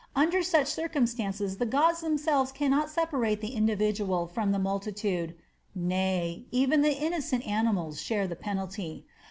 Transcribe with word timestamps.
Under 0.15 0.41
such 0.41 0.65
circumstances 0.65 1.57
the 1.57 1.65
gods 1.67 2.01
themselves 2.01 2.51
cannot 2.51 2.89
separate 2.89 3.39
the 3.39 3.53
individual 3.53 4.25
from 4.25 4.51
the 4.51 4.57
multitude; 4.57 5.35
nay, 5.75 6.45
even 6.49 6.81
the 6.81 6.97
innocent 6.97 7.45
animals 7.45 8.01
share 8.01 8.25
the 8.25 8.35
penalty. 8.35 9.05